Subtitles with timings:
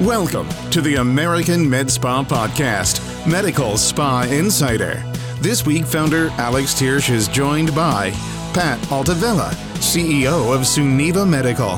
[0.00, 4.94] Welcome to the American Med Spa Podcast, Medical Spa Insider.
[5.42, 8.10] This week, founder Alex Thiersch is joined by
[8.54, 11.72] Pat Altavilla, CEO of Suneva Medical.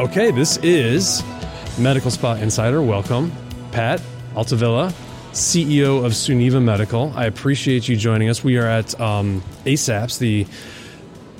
[0.00, 1.24] Okay, this is
[1.76, 2.80] Medical Spa Insider.
[2.80, 3.32] Welcome,
[3.72, 4.00] Pat
[4.36, 4.92] Altavilla,
[5.32, 7.12] CEO of Suneva Medical.
[7.16, 8.44] I appreciate you joining us.
[8.44, 10.46] We are at um, ASAPS, the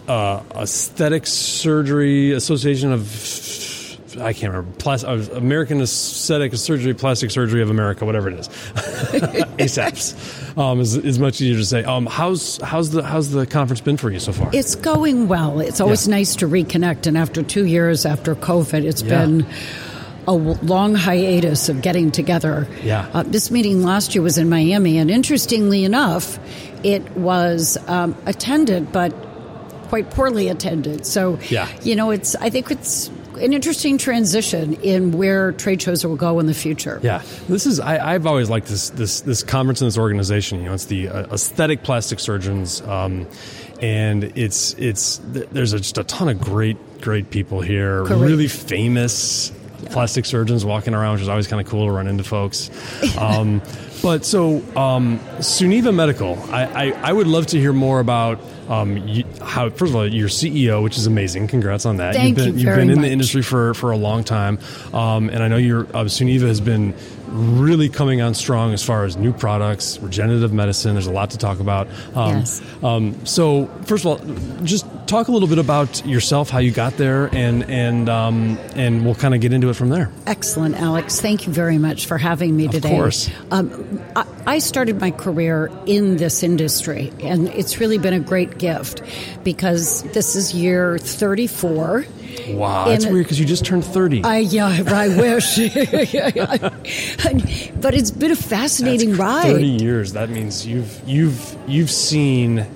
[0.09, 3.70] uh, Aesthetic Surgery Association of
[4.19, 4.73] I can't remember.
[4.79, 8.49] Plas- American Aesthetic Surgery, Plastic Surgery of America, whatever it is.
[9.59, 11.85] ASAPS um, is, is much easier to say.
[11.85, 14.51] Um, how's how's the how's the conference been for you so far?
[14.53, 15.61] It's going well.
[15.61, 16.17] It's always Yeah.
[16.17, 19.21] nice to reconnect, and after two years after COVID, it's Yeah.
[19.27, 19.47] been
[20.27, 22.69] a long hiatus of getting together.
[22.83, 23.09] Yeah.
[23.13, 26.39] Uh, this meeting last year was in Miami, and interestingly enough,
[26.85, 29.13] it was um, attended, but
[29.89, 31.05] quite poorly attended.
[31.07, 31.69] So, Yeah.
[31.83, 33.11] you know, it's I think it's
[33.41, 37.01] an interesting transition in where trade shows will go in the future.
[37.03, 37.81] Yeah, this is.
[37.81, 40.61] I, I've always liked this this this conference and this organization.
[40.61, 43.27] You know, it's the uh, aesthetic plastic surgeons, um,
[43.81, 48.05] and it's it's th- there's a, just a ton of great great people here.
[48.05, 48.23] Correct.
[48.23, 49.53] Really famous
[49.87, 52.71] plastic surgeons walking around, which is always kind of cool to run into folks.
[53.17, 53.63] Um,
[54.03, 58.41] but so um, Suneva Medical, I, I, I would love to hear more about.
[58.69, 61.49] Um, you, how first of all, your CEO, which is amazing.
[61.49, 62.15] Congrats on that.
[62.15, 63.05] Thank you've you been, very have been in much.
[63.05, 64.59] the industry for, for a long time,
[64.95, 66.95] um, and I know your uh, Suneva has been
[67.31, 70.95] really coming on strong as far as new products, regenerative medicine.
[70.95, 71.89] There's a lot to talk about.
[72.15, 72.63] Um, Yes.
[72.83, 76.97] um, so first of all, just talk a little bit about yourself, how you got
[76.97, 80.11] there, and and um, and we'll kind of get into it from there.
[80.27, 81.21] Excellent, Alex.
[81.21, 82.89] Thank you very much for having me today.
[82.91, 83.31] Of course.
[83.51, 88.59] Um, I, I started my career in this industry, and it's really been a great
[88.59, 89.03] gift
[89.45, 92.05] because this is year 34.
[92.49, 94.25] Wow, that's weird because you just turned 30.
[94.25, 95.57] I yeah, I wish.
[97.81, 99.53] but it's been a fascinating That's ride.
[99.53, 100.13] 30 years.
[100.13, 102.67] That means you've you've you've seen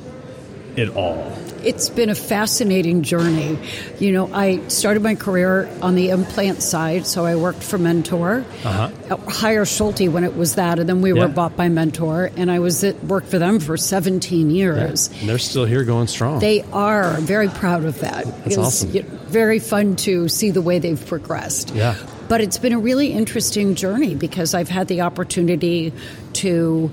[0.76, 1.32] it all.
[1.64, 3.58] It's been a fascinating journey.
[3.98, 8.44] You know, I started my career on the implant side, so I worked for Mentor,
[8.64, 8.90] Uh-huh.
[9.10, 11.22] uh, Heyer-Schulte when it was that, and then we Yeah.
[11.22, 15.08] were bought by Mentor, and I was at, worked for them for 17 years.
[15.20, 16.38] And they're still here going strong.
[16.40, 18.24] They are very proud of that.
[18.24, 18.90] That's It's, awesome.
[18.94, 21.72] y- Very fun to see the way they've progressed.
[21.74, 21.94] Yeah.
[22.28, 25.92] But it's been a really interesting journey because I've had the opportunity
[26.34, 26.90] to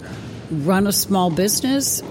[0.50, 2.02] run a small business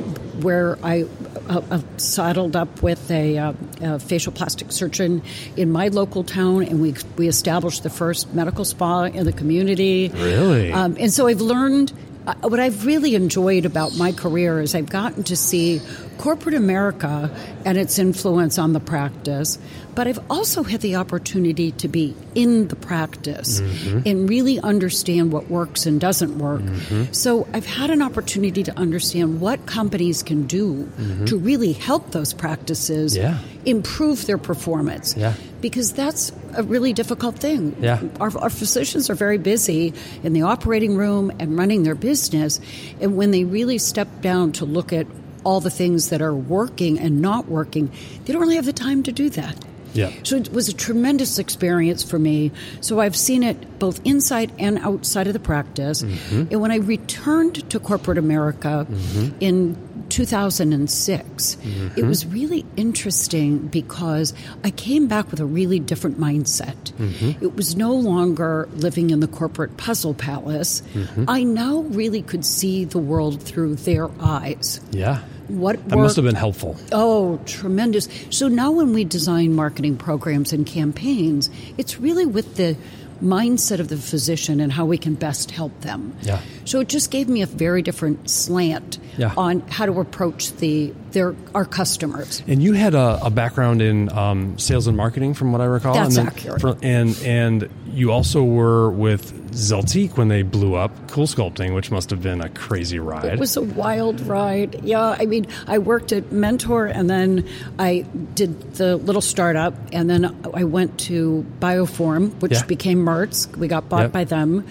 [0.40, 1.04] where I
[1.48, 5.22] uh, uh, saddled up with a, uh, a facial plastic surgeon
[5.56, 10.10] in my local town, and we we established the first medical spa in the community.
[10.14, 10.72] Really?
[10.72, 11.92] Um, and so I've learned
[12.26, 15.80] uh, what I've really enjoyed about my career is I've gotten to see
[16.20, 19.58] corporate America and its influence on the practice,
[19.94, 24.02] but I've also had the opportunity to be in the practice mm-hmm.
[24.04, 26.60] and really understand what works and doesn't work.
[26.60, 27.12] Mm-hmm.
[27.12, 31.24] So I've had an opportunity to understand what companies can do mm-hmm.
[31.24, 33.38] to really help those practices Yeah.
[33.64, 35.16] improve their performance.
[35.16, 35.32] Yeah.
[35.62, 37.76] Because that's a really difficult thing.
[37.80, 38.00] Yeah.
[38.20, 42.60] Our, our physicians are very busy in the operating room and running their business.
[43.00, 45.06] And when they really step down to look at
[45.44, 47.90] all the things that are working and not working,
[48.24, 49.56] they don't really have the time to do that.
[49.92, 50.12] Yeah.
[50.22, 52.52] So it was a tremendous experience for me.
[52.80, 56.02] So I've seen it both inside and outside of the practice.
[56.02, 56.52] Mm-hmm.
[56.52, 59.36] And when I returned to corporate America mm-hmm.
[59.40, 59.76] in
[60.10, 61.56] 2006,
[61.96, 62.32] it was mm-hmm.
[62.32, 66.92] really interesting because I came back with a really different mindset.
[66.98, 67.42] Mm-hmm.
[67.44, 70.82] It was no longer living in the corporate puzzle palace.
[70.92, 71.24] Mm-hmm.
[71.28, 74.80] I now really could see the world through their eyes.
[74.90, 75.22] yeah.
[75.48, 76.76] What That must have been helpful.
[76.92, 78.08] Oh, tremendous.
[78.30, 82.76] So now when we design marketing programs and campaigns, it's really with the
[83.22, 86.16] mindset of the physician and how we can best help them.
[86.22, 86.40] Yeah.
[86.64, 89.32] So it just gave me a very different slant Yeah.
[89.36, 92.42] on how to approach the their our customers.
[92.46, 95.94] And you had a, a background in um, sales and marketing, from what I recall.
[95.94, 96.60] That's and accurate.
[96.60, 101.90] fr- and and you also were with Zeltiq when they blew up, Cool Sculpting, which
[101.90, 103.24] must have been a crazy ride.
[103.24, 104.80] It was a wild ride.
[104.84, 107.46] Yeah, I mean, I worked at Mentor and then
[107.78, 108.04] I
[108.34, 112.64] did the little startup and then I went to Bioform, which Yeah.
[112.66, 113.48] became Merz.
[113.56, 114.12] We got bought Yep.
[114.12, 114.64] by them.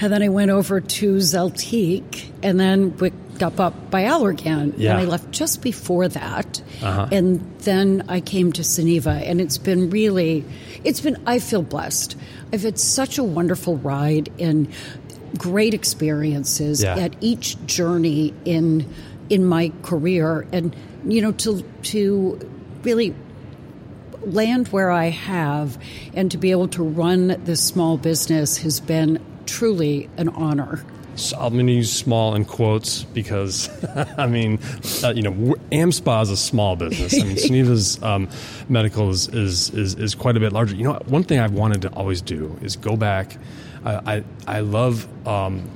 [0.00, 4.74] And then I went over to Zeltiq and then we got bought by Allergan.
[4.76, 4.92] Yeah.
[4.92, 6.62] And I left just before that.
[6.82, 7.08] Uh-huh.
[7.10, 10.44] And then I came to Suneva and it's been really,
[10.84, 12.16] it's been, I feel blessed.
[12.52, 14.68] I've had such a wonderful ride and
[15.38, 16.96] great experiences Yeah.
[16.96, 18.86] at each journey in
[19.30, 20.76] in my career and
[21.06, 22.38] you know to to
[22.82, 23.14] really
[24.26, 25.76] land where I have
[26.14, 30.84] and to be able to run this small business has been truly an honor.
[31.16, 33.70] So I'm going to use small in quotes because,
[34.18, 34.58] I mean,
[35.02, 35.32] uh, you know,
[35.70, 37.20] AmSpa is a small business.
[37.20, 38.28] I mean, Suneva's um,
[38.68, 40.74] medical is, is, is, is, quite a bit larger.
[40.74, 43.36] You know, one thing I've wanted to always do is go back.
[43.84, 45.68] I, I, I love um,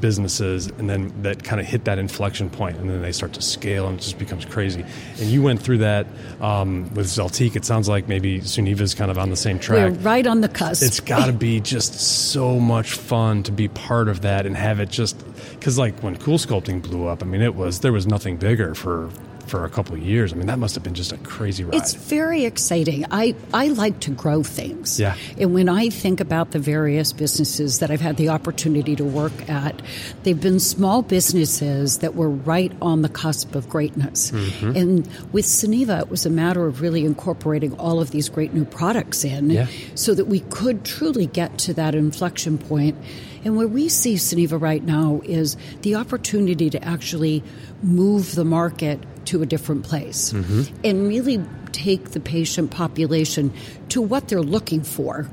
[0.00, 3.42] businesses and then that kind of hit that inflection point and then they start to
[3.42, 4.84] scale and it just becomes crazy.
[5.18, 6.06] And you went through that
[6.40, 7.56] um, with Zeltiq.
[7.56, 9.92] It sounds like maybe Suneva's kind of on the same track.
[9.92, 10.82] We're right on the cusp.
[10.82, 14.80] It's got to be just so much fun to be part of that and have
[14.80, 15.16] it just
[15.52, 18.74] because like when Cool Sculpting blew up, I mean, it was there was nothing bigger
[18.74, 19.10] for
[19.46, 20.32] for a couple of years.
[20.32, 21.74] I mean, that must have been just a crazy ride.
[21.74, 23.04] It's very exciting.
[23.10, 24.98] I, I like to grow things.
[24.98, 25.16] Yeah.
[25.38, 29.48] And when I think about the various businesses that I've had the opportunity to work
[29.48, 29.80] at,
[30.22, 34.30] they've been small businesses that were right on the cusp of greatness.
[34.30, 34.76] Mm-hmm.
[34.76, 38.64] And with Suneva, it was a matter of really incorporating all of these great new
[38.64, 39.66] products in yeah.
[39.94, 42.96] so that we could truly get to that inflection point.
[43.44, 47.44] And where we see Suneva right now is the opportunity to actually
[47.80, 50.62] move the market to a different place mm-hmm.
[50.84, 53.52] and really take the patient population
[53.90, 55.28] to what they're looking for.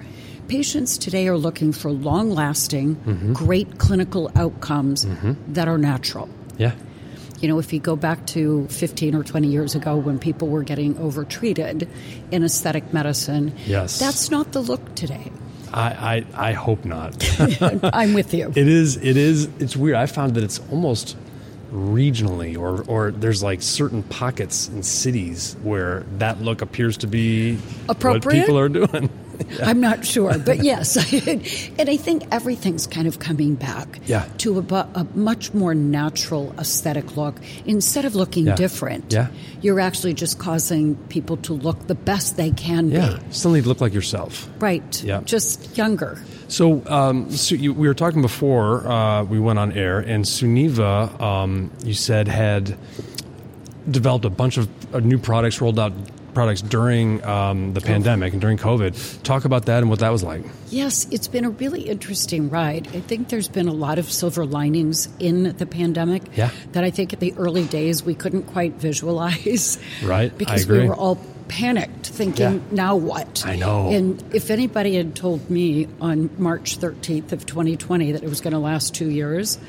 [0.48, 3.34] Patients today are looking for long lasting, mm-hmm.
[3.34, 5.54] great clinical outcomes mm-hmm.
[5.54, 6.30] that are natural.
[6.57, 6.74] Yeah.
[7.40, 10.63] You know, if you go back to 15 or 20 years ago when people were
[10.63, 11.89] getting overtreated
[12.31, 14.00] in aesthetic medicine, yes.
[14.00, 15.31] that's not the look today.
[15.74, 17.13] I, I, I hope not.
[17.94, 18.54] I'm with you.
[18.56, 19.96] It is, it is, it's weird.
[19.96, 21.18] I found that it's almost
[21.74, 27.58] regionally or or there's like certain pockets in cities where that look appears to be
[27.90, 29.10] appropriate what people are doing.
[29.50, 29.66] yeah.
[29.69, 30.95] I'm not sure, but yes,
[31.28, 34.28] and I think everything's kind of coming back yeah.
[34.40, 37.36] to a, a, much more natural aesthetic look.
[37.66, 38.56] Instead of looking yeah.
[38.56, 39.16] different,
[39.62, 43.18] you're actually just causing people to look the best they can yeah.
[43.18, 43.34] be.
[43.34, 44.50] Suddenly look like yourself.
[44.60, 45.04] Right.
[45.04, 45.22] Yeah.
[45.25, 46.22] Just younger.
[46.48, 51.19] So, um, so you, we were talking before uh, we went on air, and Suneva,
[51.19, 52.78] um, you said, had
[53.89, 55.94] developed a bunch of uh, new products, rolled out
[56.34, 59.24] products during um, the pandemic and during COVID.
[59.24, 60.44] Talk about that and what that was like.
[60.70, 62.88] Yes, it's been a really interesting ride.
[62.88, 66.50] I think there's been a lot of silver linings in the pandemic yeah.
[66.72, 69.78] that I think at the early days we couldn't quite visualize.
[70.04, 72.60] Right, because we were all panicked thinking, yeah.
[72.72, 73.46] now what?
[73.46, 73.90] I know.
[73.90, 78.54] And if anybody had told me on March 13th of 2020 that it was going
[78.54, 79.60] to last two years,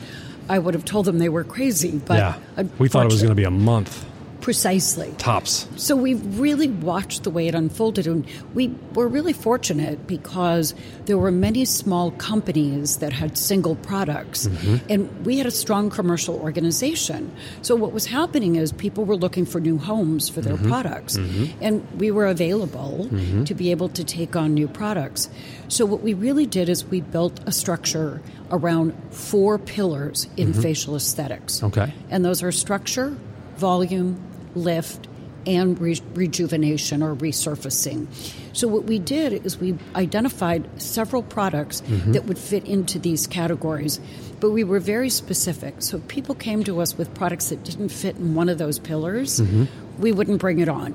[0.48, 1.98] I would have told them they were crazy.
[1.98, 2.64] But yeah.
[2.78, 4.04] we thought it was going to be a month.
[4.44, 5.10] Precisely.
[5.16, 5.66] Tops.
[5.76, 10.74] So we really watched the way it unfolded, and we were really fortunate because
[11.06, 14.84] there were many small companies that had single products, mm-hmm.
[14.90, 17.32] and we had a strong commercial organization.
[17.62, 20.68] So what was happening is people were looking for new homes for their mm-hmm.
[20.68, 21.64] products, mm-hmm.
[21.64, 23.44] and we were available Mm-hmm.
[23.44, 25.30] to be able to take on new products.
[25.68, 28.20] So what we really did is we built a structure
[28.50, 30.60] around four pillars in Mm-hmm.
[30.60, 31.62] facial aesthetics.
[31.62, 31.94] Okay.
[32.10, 33.16] And those are structure,
[33.56, 34.20] volume,
[34.54, 35.08] lift
[35.46, 38.06] and re- rejuvenation or resurfacing.
[38.54, 42.12] So, what we did is we identified several products Mm-hmm.
[42.12, 44.00] that would fit into these categories,
[44.40, 45.74] but we were very specific.
[45.80, 48.78] So, if people came to us with products that didn't fit in one of those
[48.78, 49.64] pillars, Mm-hmm.
[50.00, 50.92] we wouldn't bring it on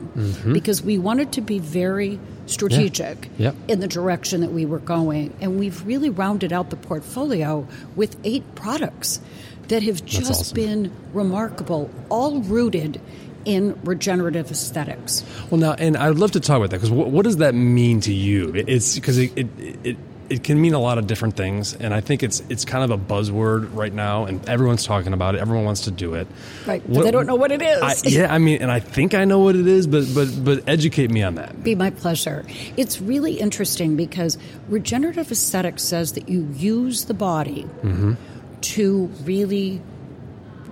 [0.52, 3.56] because we wanted to be very strategic Yep.
[3.68, 5.34] in the direction that we were going.
[5.42, 9.20] And we've really rounded out the portfolio with eight products
[9.68, 10.56] that have just awesome.
[10.56, 13.00] been remarkable, all rooted
[13.46, 15.24] in regenerative aesthetics.
[15.50, 18.02] Well, now, and I'd love to talk about that because what, what, does that mean
[18.02, 18.54] to you?
[18.56, 19.48] It's because it, it,
[19.84, 19.98] it,
[20.30, 22.92] it can mean a lot of different things, and I think it's it's kind of
[22.92, 25.42] a buzzword right now, and everyone's talking about it.
[25.42, 26.28] Everyone wants to do it,
[26.68, 26.84] right?
[26.88, 27.82] But they don't know what it is.
[27.82, 30.70] I, yeah, I mean, and I think I know what it is, but but but
[30.70, 31.64] educate me on that.
[31.64, 32.46] Be my pleasure.
[32.78, 38.14] It's really interesting because regenerative aesthetics says that you use the body mm-hmm.
[38.62, 39.82] to really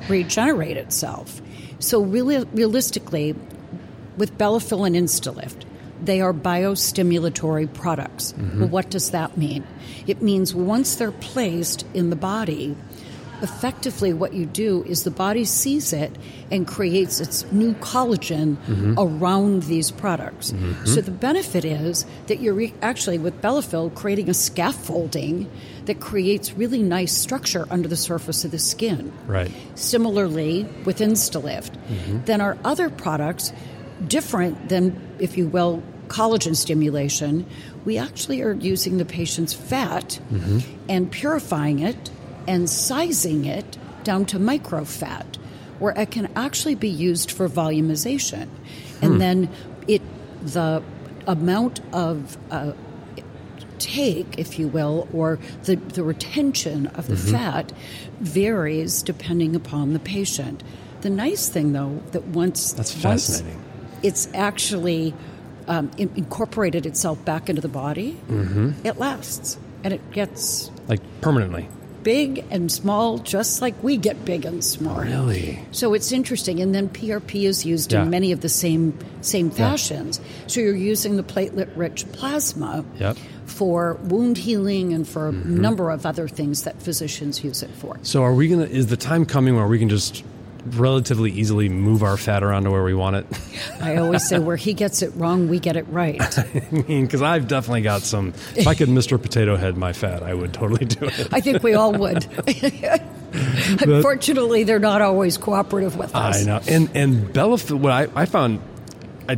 [0.07, 1.41] regenerate itself.
[1.79, 3.36] So, really, realistically,
[4.17, 5.63] with Bellafill and Instalift,
[6.03, 8.34] they are biostimulatory products.
[8.34, 8.60] Mm-hmm.
[8.60, 9.65] Well, what does that mean?
[10.05, 12.75] It means once they're placed in the body,
[13.41, 16.15] effectively what you do is the body sees it
[16.51, 18.96] and creates its new collagen Mm-hmm.
[18.98, 20.51] around these products.
[20.51, 20.86] Mm-hmm.
[20.86, 25.50] So the benefit is that you're re- actually with Bellafill creating a scaffolding
[25.86, 29.12] that creates really nice structure under the surface of the skin.
[29.25, 29.51] Right.
[29.75, 32.25] Similarly, with Instalift, mm-hmm.
[32.25, 33.53] then our other products,
[34.06, 37.46] different than, if you will, collagen stimulation,
[37.86, 40.60] we actually are using the patient's fat mm-hmm.
[40.89, 42.10] and purifying it
[42.48, 45.36] and sizing it down to microfat,
[45.80, 48.48] where it can actually be used for volumization.
[49.01, 49.50] And then
[49.88, 50.01] it
[50.44, 50.82] the
[51.27, 52.72] amount of uh,
[53.80, 57.32] take, if you will, or the, the retention of the Mm-hmm.
[57.32, 57.72] fat
[58.20, 60.63] varies depending upon the patient.
[61.01, 63.62] The nice thing, though, that once That's once fascinating.
[64.01, 65.13] it's actually
[65.68, 68.72] um, in- incorporated itself back into the body, Mm-hmm.
[68.86, 71.70] it lasts and it gets Like permanently.
[72.08, 75.02] Big and small, just like we get big and small.
[75.02, 75.60] Really?
[75.72, 78.04] So it's interesting, and then PRP is used Yeah.
[78.04, 80.22] in many of the same same fashions.
[80.48, 83.18] So you're using the platelet-rich plasma Yep.
[83.46, 85.60] for wound healing and for a mm-hmm.
[85.60, 88.00] number of other things that physicians use it for.
[88.04, 88.72] So are we gonna?
[88.82, 90.24] Is the time coming where we can just
[90.75, 93.25] relatively easily move our fat around to where we want it?
[93.81, 96.21] I always say where he gets it wrong, we get it right.
[96.39, 98.33] I mean, because I've definitely got some.
[98.55, 99.21] If I could Mr.
[99.21, 101.29] Potato Head my fat, I would totally do it.
[101.31, 102.25] I think we all would.
[103.81, 106.41] Unfortunately, they're not always cooperative with us.
[106.41, 106.62] I know.
[106.67, 108.62] And and Bellafill, what I, I found,
[109.27, 109.38] I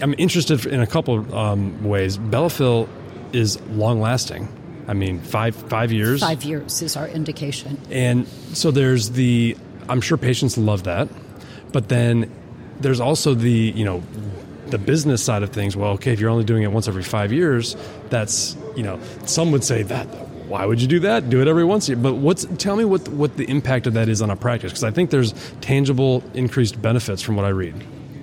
[0.00, 2.18] I'm interested in a couple um, ways.
[2.18, 2.88] Bellafill
[3.32, 4.48] is long lasting.
[4.86, 6.20] I mean, five five years.
[6.20, 7.80] Five years is our indication.
[7.90, 9.56] And so there's the,
[9.88, 11.08] I'm sure patients love that,
[11.72, 12.30] but then
[12.80, 14.02] there's also the, you know,
[14.68, 15.76] the business side of things.
[15.76, 17.76] Well, okay, if you're only doing it once every five years,
[18.10, 20.06] that's, you know, some would say that.
[20.48, 21.30] Why would you do that?
[21.30, 22.02] Do it every once a year.
[22.02, 24.84] But what's tell me what what the impact of that is on a practice because
[24.84, 27.74] I think there's tangible increased benefits from what I read.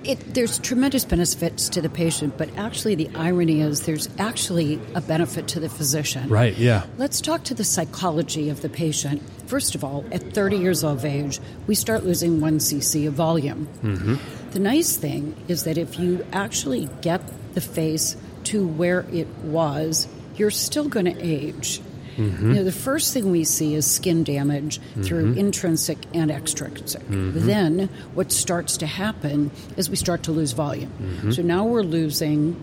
[0.04, 5.00] It, there's tremendous benefits to the patient, but actually, the irony is there's actually a
[5.00, 6.28] benefit to the physician.
[6.28, 6.86] Right, yeah.
[6.98, 9.22] Let's talk to the psychology of the patient.
[9.46, 13.68] First of all, at 30 years of age, we start losing 1 cc of volume.
[13.82, 14.16] Mm-hmm.
[14.50, 17.22] The nice thing is that if you actually get
[17.54, 21.80] the face to where it was, you're still going to age.
[22.16, 22.48] Mm-hmm.
[22.48, 25.38] You know, the first thing we see is skin damage through mm-hmm.
[25.38, 27.02] intrinsic and extrinsic.
[27.02, 27.46] Mm-hmm.
[27.46, 31.32] Then what starts to happen is we start to lose volume.
[31.32, 32.56] So now we're losing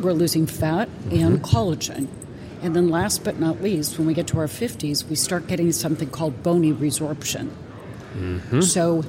[0.00, 2.08] we're losing fat and collagen.
[2.62, 5.72] And then last but not least, when we get to our 50s, we start getting
[5.72, 7.50] something called bony resorption.
[8.62, 9.04] So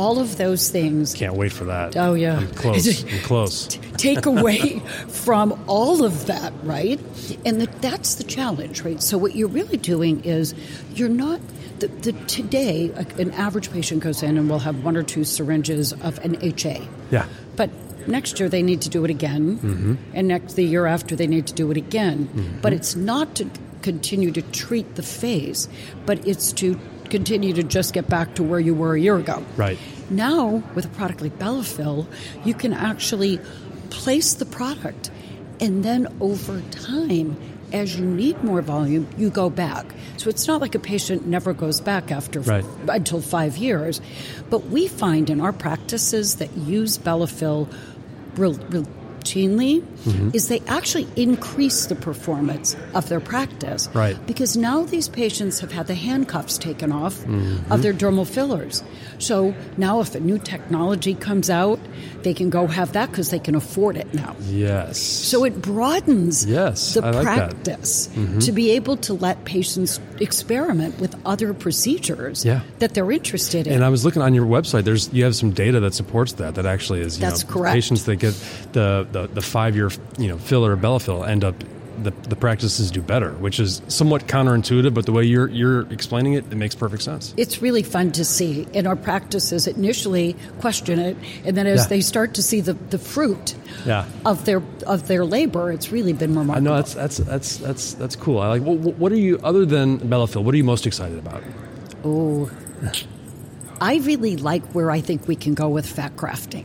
[0.00, 1.94] all of those things Can't wait for that.
[1.94, 2.38] Oh, yeah.
[2.38, 3.04] I'm close.
[3.12, 3.66] I'm close.
[3.98, 4.78] take away
[5.08, 6.98] from all of that, right?
[7.44, 9.02] And that that's the challenge, right?
[9.02, 10.54] So what you're really doing is
[10.94, 11.38] you're not
[11.80, 15.92] the, the today an average patient goes in and will have one or two syringes
[15.92, 16.80] of an HA.
[17.10, 17.26] Yeah.
[17.56, 17.68] But
[18.08, 19.94] next year they need to do it again, mm-hmm.
[20.14, 22.58] and next the year after they need to do it again.
[22.62, 22.80] But mm-hmm.
[22.80, 23.50] it's not to
[23.82, 25.68] continue to treat the phase,
[26.06, 26.78] but it's to
[27.10, 29.44] continue to just get back to where you were a year ago.
[29.56, 29.78] Right.
[30.08, 32.06] Now, with a product like Bellafill,
[32.44, 33.38] you can actually
[33.90, 35.10] place the product,
[35.60, 37.36] and then over time,
[37.72, 39.86] as you need more volume, you go back.
[40.16, 42.64] So it's not like a patient never goes back after Right.
[42.88, 44.00] until five years.
[44.48, 47.68] But we find in our practices that use Bellafill
[48.36, 48.54] real,
[49.20, 50.30] routinely Mm-hmm.
[50.32, 53.86] is they actually increase the performance of their practice.
[53.92, 54.16] Right.
[54.26, 57.70] Because now these patients have had the handcuffs taken off Mm-hmm.
[57.70, 58.82] of their dermal fillers.
[59.18, 61.78] So now if a new technology comes out,
[62.22, 64.34] they can go have that because they can afford it now.
[64.48, 64.98] Yes.
[64.98, 67.20] So it broadens Yes, the like that.
[67.20, 67.24] Mm-hmm.
[67.24, 68.08] practice
[68.46, 72.60] to be able to let patients experiment with other procedures Yeah.
[72.78, 73.74] that they're interested in.
[73.74, 74.84] And I was looking on your website.
[74.84, 76.54] There's you have some data that supports that.
[76.54, 77.74] That actually is you That's know, correct.
[77.74, 78.34] Patients that get
[78.72, 81.54] the, the, the five year you know filler or Bellafill end up
[82.02, 84.94] the, the practices do better, which is somewhat counterintuitive.
[84.94, 87.34] But the way you're you're explaining it, it makes perfect sense.
[87.36, 88.66] it's really fun to see.
[88.72, 91.86] In our practices, initially question it, and then as Yeah.
[91.88, 94.06] they start to see the, the fruit Yeah.
[94.24, 96.56] of their of their labor, it's really been remarkable.
[96.56, 98.38] I know that's that's that's that's that's cool.
[98.38, 98.62] I like.
[98.62, 100.42] What, what are you other than Bellafill?
[100.42, 101.42] What are you most excited about?
[102.02, 102.50] Oh,
[103.80, 106.64] I really like where I think we can go with fat grafting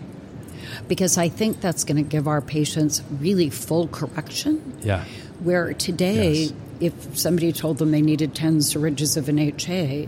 [0.88, 4.78] because I think that's going to give our patients really full correction.
[4.82, 5.04] Yeah.
[5.44, 6.54] Where today, Yes.
[6.80, 10.06] If somebody told them they needed 10 syringes of an HA,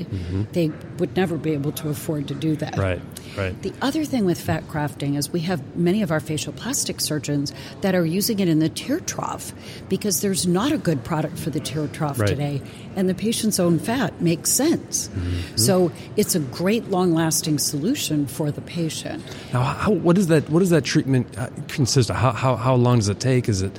[0.53, 2.73] they would never be able to afford to do that.
[2.73, 2.81] Mm-hmm.
[2.81, 3.01] Right.
[3.37, 3.61] Right.
[3.61, 7.53] The other thing with fat grafting is we have many of our facial plastic surgeons
[7.81, 9.53] that are using it in the tear trough
[9.89, 12.27] because there's not a good product for the tear trough Right.
[12.27, 12.61] today,
[12.95, 15.09] and the patient's own fat makes sense.
[15.09, 15.57] Mm-hmm.
[15.57, 19.23] So it's a great long lasting solution for the patient.
[19.53, 20.49] Now, how, what is that?
[20.49, 22.15] What does that treatment uh, consist of?
[22.15, 23.47] How, how how long does it take?
[23.49, 23.77] Is it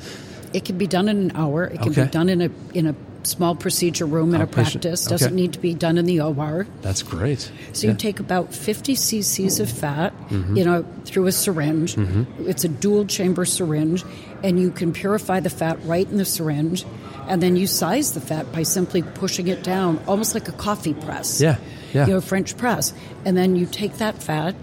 [0.52, 2.04] It can be done in an hour, it can Okay.
[2.04, 5.58] be done in a, in a small procedure room in a practice, doesn't need to
[5.58, 6.66] be done in the OR.
[6.82, 7.50] that's great.
[7.72, 10.56] So you take about 50 cc's of fat, Mm-hmm.
[10.56, 11.96] you know, through a syringe.
[12.40, 14.04] It's a dual chamber syringe,
[14.42, 16.84] and you can purify the fat right in the syringe,
[17.28, 20.94] and then you size the fat by simply pushing it down, almost like a coffee
[20.94, 21.40] press.
[21.40, 21.56] Yeah,
[21.92, 22.06] yeah.
[22.06, 22.94] You know, French press,
[23.26, 24.54] and then you take that fat.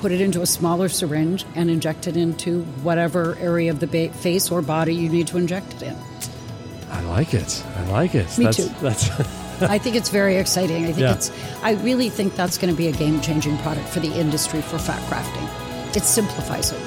[0.00, 4.08] Put it into a smaller syringe, and inject it into whatever area of the ba-
[4.14, 5.96] face or body you need to inject it in.
[6.90, 7.62] I like it.
[7.76, 8.26] I like it.
[8.38, 8.68] Me that's, too.
[8.80, 9.10] That's
[9.62, 10.84] I think it's very exciting.
[10.84, 11.14] I think Yeah.
[11.14, 11.30] it's.
[11.62, 14.78] I really think that's going to be a game changing product for the industry for
[14.78, 15.46] fat grafting.
[15.94, 16.80] It simplifies it.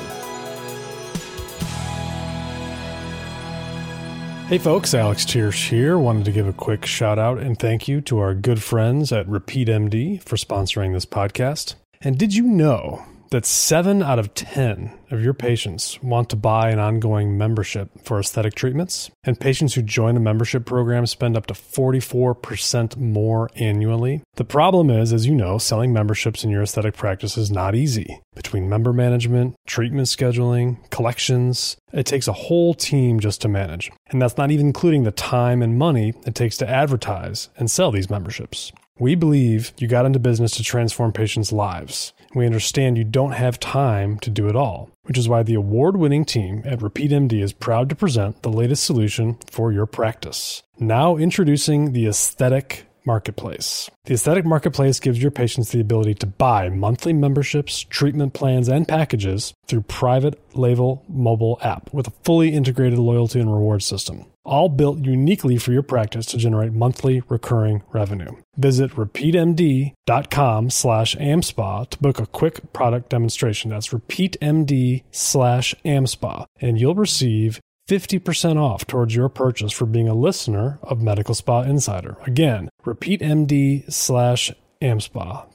[4.48, 5.98] Hey folks, Alex Thiersch here.
[5.98, 9.28] Wanted to give a quick shout out and thank you to our good friends at
[9.28, 11.76] Repeat MD for sponsoring this podcast.
[12.06, 16.70] And did you know that 7 out of 10 of your patients want to buy
[16.70, 19.10] an ongoing membership for aesthetic treatments?
[19.24, 24.22] And patients who join a membership program spend up to 44% more annually?
[24.36, 28.20] The problem is, as you know, selling memberships in your aesthetic practice is not easy.
[28.36, 33.90] Between member management, treatment scheduling, collections, it takes a whole team just to manage.
[34.10, 37.92] And that's not even including the time and money it takes to advertise and sell
[37.92, 38.74] these memberships.
[39.00, 42.14] We believe you got into business to transform patients' lives.
[42.36, 45.98] We understand you don't have time to do it all, which is why the award
[45.98, 50.62] winning team at RepeatMD is proud to present the latest solution for your practice.
[50.80, 53.90] Now introducing the Aesthetic Marketplace.
[54.06, 58.88] The Aesthetic Marketplace gives your patients the ability to buy monthly memberships, treatment plans, and
[58.88, 64.26] packages through private label mobile app with a fully integrated loyalty and reward system.
[64.46, 68.36] All built uniquely for your practice to generate monthly recurring revenue.
[68.58, 73.72] Visit repeatmd.com slash amspa to book a quick product demonstration.
[73.72, 80.14] That's repeatmd slash amspa, and you'll receive 50% off towards your purchase for being a
[80.14, 82.18] listener of Medical Spa Insider.
[82.26, 85.46] Again, repeatmd slash amspa.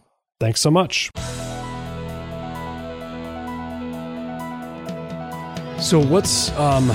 [0.40, 1.11] Thanks so much.
[5.80, 6.90] So what's um,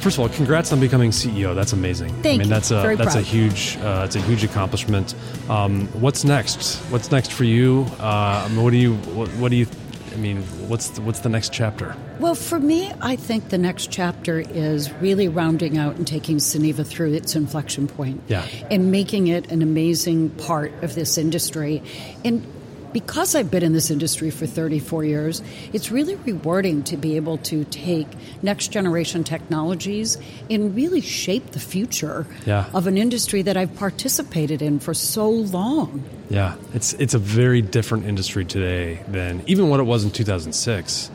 [0.00, 1.54] first of all, congrats on becoming CEO.
[1.54, 2.10] That's amazing.
[2.22, 5.14] Thank I mean, that's a Very that's a huge uh, it's a huge accomplishment.
[5.48, 6.76] Um, what's next?
[6.90, 7.86] What's next for you?
[7.98, 9.66] Uh, what do you what, what do you?
[10.12, 11.94] I mean, what's the, what's the next chapter?
[12.18, 16.84] Well, for me, I think the next chapter is really rounding out and taking Suneva
[16.84, 18.22] through its inflection point.
[18.26, 18.44] Yeah.
[18.70, 21.82] And making it an amazing part of this industry.
[22.24, 22.44] And
[22.92, 27.38] because I've been in this industry for 34 years, it's really rewarding to be able
[27.38, 28.06] to take
[28.42, 30.18] next generation technologies
[30.50, 32.66] and really shape the future Yeah.
[32.72, 36.02] of an industry that I've participated in for so long.
[36.30, 41.10] Yeah, it's it's a very different industry today than even what it was in 2006.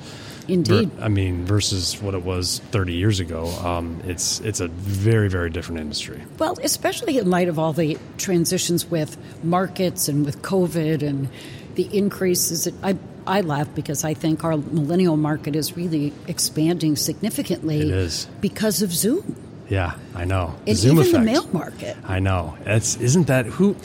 [0.46, 0.92] Indeed.
[1.00, 3.46] I mean, versus what it was 30 years ago.
[3.64, 6.22] Um, it's it's a very very different industry.
[6.38, 11.30] Well, especially in light of all the transitions with markets and with COVID and
[11.76, 12.68] the increases.
[12.84, 17.80] I, I laugh because I think our millennial market is really expanding significantly.
[17.82, 18.28] It is.
[18.42, 19.36] Because of Zoom.
[19.70, 20.56] Yeah, I know.
[20.68, 21.14] And Zoom even effect.
[21.14, 21.98] the mail market.
[22.06, 22.58] I know.
[22.66, 23.76] It's isn't that who,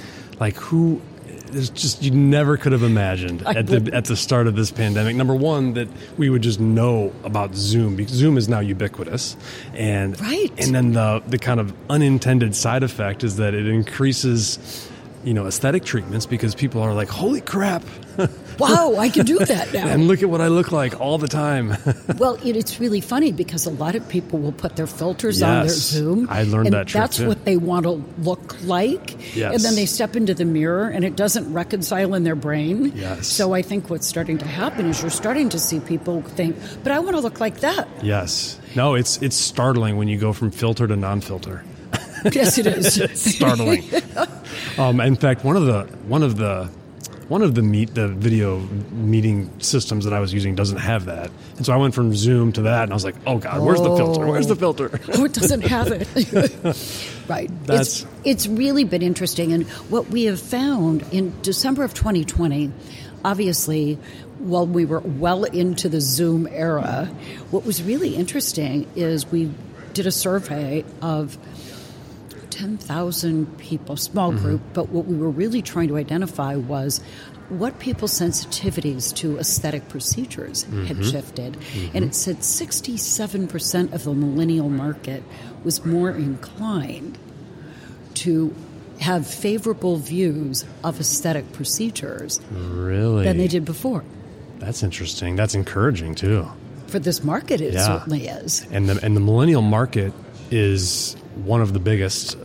[0.40, 1.00] like who.
[1.50, 5.16] There's just you never could have imagined at the at the start of this pandemic.
[5.16, 9.34] Number one, that we would just know about Zoom because Zoom is now ubiquitous,
[9.72, 10.50] and Right.
[10.58, 14.58] and then the the kind of unintended side effect is that it increases,
[15.28, 17.82] you know, aesthetic treatments because people are like, holy crap,
[18.58, 19.86] Wow, I can do that now.
[19.86, 21.76] and look at what I look like all the time.
[22.18, 25.50] Well, it, it's really funny because a lot of people will put their filters on
[25.54, 25.74] their Yes.
[25.76, 26.26] Zoom.
[26.30, 27.28] I learned and that trick, That's too.
[27.28, 29.36] what they want to look like.
[29.36, 29.54] Yes.
[29.54, 32.90] And then they step into the mirror and it doesn't reconcile in their brain.
[32.96, 33.26] Yes.
[33.28, 36.90] So I think what's starting to happen is you're starting to see people think, but
[36.90, 37.86] I want to look like that.
[38.02, 41.62] yes, no, it's it's startling when you go from filter to non-filter.
[42.32, 42.94] yes, it is.
[43.36, 43.84] startling.
[44.78, 46.70] Um, in fact, one of the one of the
[47.28, 48.58] one of the meet the video
[48.90, 52.52] meeting systems that I was using doesn't have that, and so I went from Zoom
[52.52, 54.26] to that, and I was like, "Oh God, where's the filter?
[54.26, 56.08] Where's the filter?" oh, it doesn't have it.
[57.28, 57.50] right.
[57.66, 59.52] That's- it's, it's really been interesting.
[59.52, 62.72] And what we have found in December of 2020,
[63.24, 63.98] obviously,
[64.38, 67.10] while we were well into the Zoom era,
[67.50, 69.52] what was really interesting is we
[69.92, 71.36] did a survey of
[72.50, 74.42] 10,000 people, small mm-hmm.
[74.42, 77.00] group, but what we were really trying to identify was
[77.48, 81.02] what people's sensitivities to aesthetic procedures had mm-hmm.
[81.02, 81.54] shifted.
[81.54, 81.96] Mm-hmm.
[81.96, 85.22] And it said 67% of the millennial market
[85.64, 87.18] was more inclined
[88.14, 88.54] to
[89.00, 93.24] have favorable views of aesthetic procedures really?
[93.24, 94.04] than they did before.
[94.58, 95.36] That's interesting.
[95.36, 96.48] That's encouraging too.
[96.88, 97.86] For this market, it Yeah.
[97.86, 98.66] certainly is.
[98.70, 100.12] And the and the millennial market
[100.50, 102.36] is one of the biggest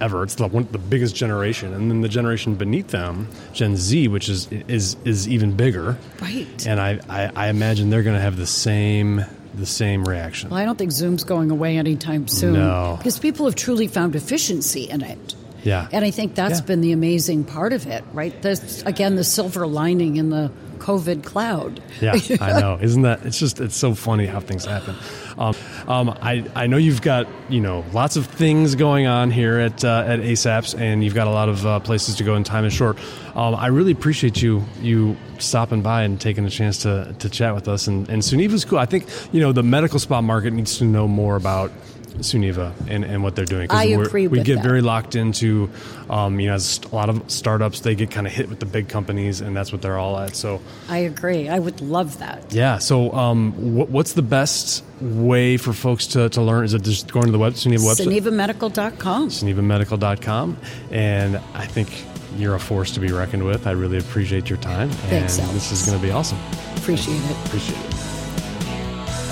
[0.00, 0.22] ever.
[0.22, 4.28] It's the one the biggest generation, and then the generation beneath them, Gen Z, which
[4.28, 5.96] is is is even bigger.
[6.20, 6.66] Right.
[6.66, 9.24] And I I, I imagine they're going to have the same
[9.54, 10.48] the same reaction.
[10.50, 12.54] Well, I don't think Zoom's going away anytime soon.
[12.54, 12.94] No.
[12.98, 15.34] Because people have truly found efficiency in it.
[15.64, 15.88] Yeah.
[15.92, 16.66] And I think that's Yeah.
[16.66, 18.40] been the amazing part of it, right?
[18.40, 20.50] This, again, the silver lining in the
[20.80, 21.80] COVID cloud.
[22.00, 22.78] Yeah, I know.
[22.80, 23.24] Isn't that?
[23.24, 24.96] It's just it's so funny how things happen.
[25.38, 25.54] Um,
[25.86, 29.84] um, I I know you've got you know lots of things going on here at
[29.84, 32.64] uh, at ASAPS, and you've got a lot of uh, places to go, and time
[32.64, 32.98] is short.
[33.34, 37.54] Um, I really appreciate you you stopping by and taking a chance to to chat
[37.54, 37.86] with us.
[37.86, 38.78] And and Suneva's cool.
[38.78, 41.70] I think you know the medical spa market needs to know more about
[42.18, 43.70] Suneva and, and what they're doing.
[43.70, 44.64] I agree We get that.
[44.64, 45.70] very locked into,
[46.08, 48.66] um, you know, as a lot of startups, they get kind of hit with the
[48.66, 50.36] big companies, and that's what they're all at.
[50.36, 51.48] So, I agree.
[51.48, 52.52] I would love that.
[52.52, 52.78] yeah.
[52.78, 56.64] So, um, what, what's the best way for folks to, to learn?
[56.64, 58.20] Is it just going to the web, Suneva website?
[58.20, 59.28] SunevaMedical.com.
[59.28, 60.56] SunevaMedical.com.
[60.90, 62.04] And I think
[62.36, 63.66] you're a force to be reckoned with.
[63.66, 64.88] I really appreciate your time.
[64.90, 65.70] Thanks, and Alex.
[65.70, 66.38] this is going to be awesome.
[66.76, 67.46] Appreciate it.
[67.46, 67.99] Appreciate it.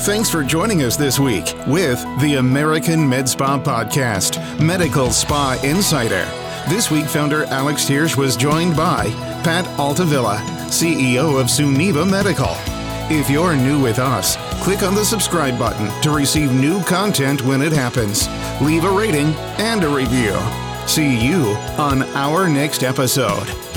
[0.03, 6.25] Thanks for joining us this week with the American Med Spa Podcast, Medical Spa Insider.
[6.69, 9.11] This week, founder Alex Thiersch was joined by
[9.43, 12.55] Pat Altavilla, CEO of Suneva Medical.
[13.11, 17.61] If you're new with us, click on the subscribe button to receive new content when
[17.61, 18.29] it happens.
[18.63, 20.37] Leave a rating and a review.
[20.87, 23.68] See you on our next episode.